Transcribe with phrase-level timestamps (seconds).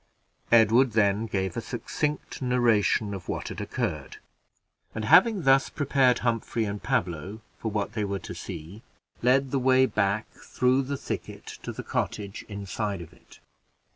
[0.51, 4.17] Edward then gave a succinct narration of what had occurred,
[4.95, 8.81] and, having thus prepared Humphrey and Pablo for what they were to see,
[9.21, 13.39] led the way back through the thicket to the cottage inside of it.